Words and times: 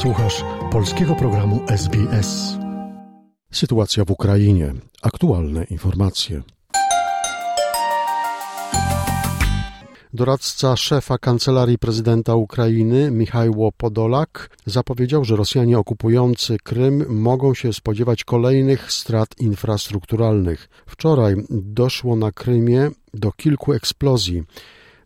Słuchasz 0.00 0.44
polskiego 0.72 1.14
programu 1.14 1.60
SBS. 1.68 2.58
Sytuacja 3.52 4.04
w 4.04 4.10
Ukrainie. 4.10 4.74
Aktualne 5.02 5.64
informacje. 5.64 6.42
Doradca 10.14 10.76
szefa 10.76 11.18
kancelarii 11.18 11.78
prezydenta 11.78 12.34
Ukrainy 12.34 13.10
Michajło 13.10 13.72
Podolak 13.72 14.56
zapowiedział, 14.66 15.24
że 15.24 15.36
Rosjanie 15.36 15.78
okupujący 15.78 16.56
Krym 16.64 17.20
mogą 17.20 17.54
się 17.54 17.72
spodziewać 17.72 18.24
kolejnych 18.24 18.92
strat 18.92 19.28
infrastrukturalnych. 19.40 20.68
Wczoraj 20.86 21.34
doszło 21.50 22.16
na 22.16 22.32
Krymie 22.32 22.90
do 23.14 23.32
kilku 23.32 23.72
eksplozji. 23.72 24.42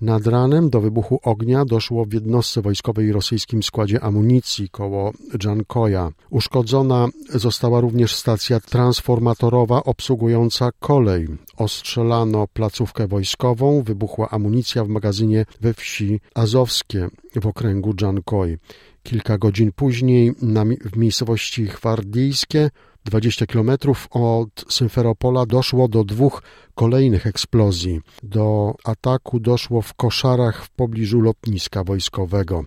Nad 0.00 0.26
ranem 0.26 0.70
do 0.70 0.80
wybuchu 0.80 1.20
ognia 1.22 1.64
doszło 1.64 2.04
w 2.04 2.12
jednostce 2.12 2.62
wojskowej 2.62 3.12
rosyjskim 3.12 3.62
składzie 3.62 4.00
amunicji 4.00 4.68
koło 4.68 5.12
Dżankoja. 5.38 6.12
Uszkodzona 6.30 7.08
została 7.34 7.80
również 7.80 8.14
stacja 8.14 8.60
transformatorowa 8.60 9.84
obsługująca 9.84 10.70
kolej. 10.80 11.28
Ostrzelano 11.56 12.46
placówkę 12.46 13.06
wojskową, 13.06 13.82
wybuchła 13.82 14.28
amunicja 14.30 14.84
w 14.84 14.88
magazynie 14.88 15.46
we 15.60 15.74
wsi 15.74 16.20
Azowskie 16.34 17.08
w 17.40 17.46
okręgu 17.46 17.94
Dżankoj. 17.94 18.58
Kilka 19.02 19.38
godzin 19.38 19.72
później 19.72 20.32
na, 20.42 20.64
w 20.64 20.96
miejscowości 20.96 21.66
Chwardijskie 21.66 22.70
20 23.04 23.46
kilometrów 23.46 24.08
od 24.10 24.64
Symferopola 24.68 25.46
doszło 25.46 25.88
do 25.88 26.04
dwóch 26.04 26.42
kolejnych 26.74 27.26
eksplozji. 27.26 28.00
Do 28.22 28.74
ataku 28.84 29.40
doszło 29.40 29.82
w 29.82 29.94
koszarach 29.94 30.64
w 30.64 30.70
pobliżu 30.70 31.20
lotniska 31.20 31.84
wojskowego. 31.84 32.64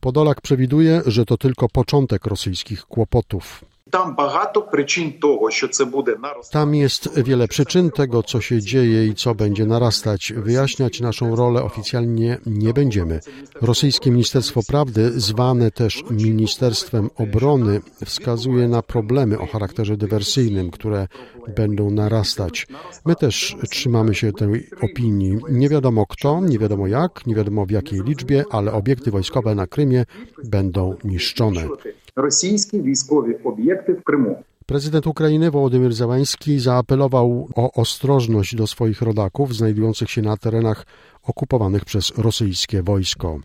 Podolak 0.00 0.40
przewiduje, 0.40 1.02
że 1.06 1.24
to 1.24 1.36
tylko 1.36 1.68
początek 1.68 2.26
rosyjskich 2.26 2.84
kłopotów. 2.84 3.64
Tam 3.91 4.15
багато 4.15 4.61
причин 4.61 5.13
того, 5.19 5.51
що 5.51 5.67
це 5.67 5.85
буде 5.85 6.15
наростати. 6.21 6.53
Tam 6.53 6.75
jest 6.75 7.19
wiele 7.23 7.47
przyczyn 7.47 7.91
tego, 7.91 8.23
co 8.23 8.41
się 8.41 8.61
dzieje 8.61 9.07
i 9.07 9.15
co 9.15 9.35
będzie 9.35 9.65
narastać. 9.65 10.33
Wyjaśniać 10.35 10.99
naszą 11.01 11.35
rolę 11.35 11.63
oficjalnie 11.63 12.37
nie 12.45 12.73
będziemy. 12.73 13.19
Rosyjskie 13.61 14.11
Ministerstwo 14.11 14.61
Prawdy, 14.67 15.11
zwane 15.19 15.71
też 15.71 16.03
Ministerstwem 16.11 17.09
Obrony, 17.15 17.81
wskazuje 18.05 18.67
na 18.67 18.81
problemy 18.81 19.39
o 19.39 19.45
charakterze 19.45 19.97
dywersyjnym, 19.97 20.71
które 20.71 21.07
będą 21.55 21.91
narastać. 21.91 22.67
My 23.05 23.15
też 23.15 23.55
trzymamy 23.69 24.15
się 24.15 24.33
tej 24.33 24.69
opinii. 24.81 25.37
Nie 25.49 25.69
wiadomo 25.69 26.05
kto, 26.05 26.41
nie 26.41 26.59
wiadomo 26.59 26.87
jak, 26.87 27.27
nie 27.27 27.35
wiadomo 27.35 27.65
w 27.65 27.71
jakiej 27.71 28.01
liczbie, 28.03 28.43
ale 28.51 28.71
obiekty 28.71 29.11
wojskowe 29.11 29.55
na 29.55 29.67
Krymie 29.67 30.05
będą 30.43 30.95
niszczone. 31.03 31.67
rosyjskie 32.16 32.82
wojskowe 32.82 33.32
obiekty 33.44 33.94
w 33.94 34.04
Krymu. 34.04 34.42
Prezydent 34.66 35.06
Ukrainy 35.06 35.50
Wołodymyr 35.50 35.92
Zełański 35.92 36.60
zaapelował 36.60 37.48
o 37.54 37.72
ostrożność 37.72 38.54
do 38.54 38.66
swoich 38.66 39.02
rodaków 39.02 39.54
znajdujących 39.54 40.10
się 40.10 40.22
na 40.22 40.36
terenach 40.36 40.86
okupowanych 41.22 41.84
przez 41.84 42.12
rosyjskie 42.18 42.82
wojsko. 42.82 43.40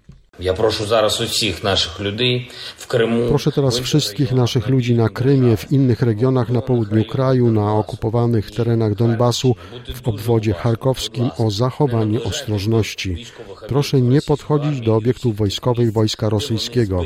Proszę 3.29 3.51
teraz 3.51 3.79
wszystkich 3.79 4.31
naszych 4.31 4.67
ludzi 4.67 4.95
na 4.95 5.09
Krymie, 5.09 5.57
w 5.57 5.71
innych 5.71 6.01
regionach 6.01 6.49
na 6.49 6.61
południu 6.61 7.05
kraju, 7.05 7.51
na 7.51 7.73
okupowanych 7.73 8.51
terenach 8.51 8.95
Donbasu, 8.95 9.55
w 9.95 10.07
obwodzie 10.07 10.53
charkowskim 10.53 11.29
o 11.37 11.51
zachowanie 11.51 12.23
ostrożności. 12.23 13.25
Proszę 13.67 14.01
nie 14.01 14.21
podchodzić 14.21 14.81
do 14.81 14.95
obiektów 14.95 15.35
wojskowych 15.35 15.93
wojska 15.93 16.29
rosyjskiego 16.29 17.03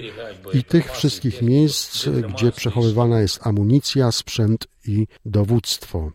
i 0.54 0.64
tych 0.64 0.92
wszystkich 0.92 1.42
miejsc, 1.42 2.08
gdzie 2.08 2.52
przechowywana 2.52 3.22
jest 3.22 3.48
amunicja, 3.48 4.12
sprzęt 4.12 4.68
i 4.88 5.08
dowództwo. 5.26 6.12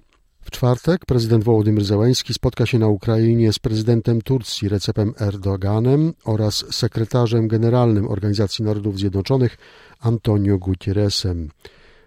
W 0.47 0.51
czwartek 0.51 1.07
prezydent 1.07 1.45
Wołodymyr 1.45 1.85
Zełański 1.85 2.35
spotka 2.35 2.67
się 2.67 2.79
na 2.79 2.89
Ukrainie 2.89 3.53
z 3.53 3.59
prezydentem 3.59 4.23
Turcji 4.23 4.69
Recepem 4.69 5.13
Erdoganem 5.21 6.13
oraz 6.25 6.65
sekretarzem 6.71 7.49
generalnym 7.49 8.09
Organizacji 8.09 8.65
Narodów 8.65 8.99
Zjednoczonych 8.99 9.57
Antonio 10.01 10.59
Gutierresem. 10.59 11.51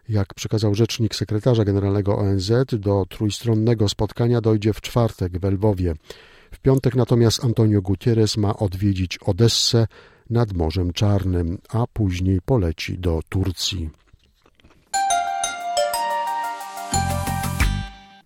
Jak 0.10 0.34
przekazał 0.34 0.76
rzecznik 0.76 1.16
sekretarza 1.16 1.66
generalnego 1.66 2.18
ONZ, 2.18 2.52
do 2.72 3.06
trójstronnego 3.10 3.90
spotkania 3.90 4.42
dojdzie 4.42 4.74
w 4.74 4.82
czwartek 4.82 5.40
w 5.40 5.44
Lwowie. 5.44 5.94
W 6.52 6.60
piątek 6.60 6.96
natomiast 6.96 7.46
Antonio 7.46 7.82
Gutierrez 7.82 8.38
ma 8.38 8.58
odwiedzić 8.58 9.18
Odessę 9.18 9.88
nad 10.30 10.54
Morzem 10.54 10.94
Czarnym, 10.94 11.58
a 11.70 11.88
później 11.94 12.40
poleci 12.46 12.98
do 13.00 13.20
Turcji. 13.30 13.90